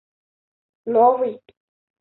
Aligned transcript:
новый 0.95 1.33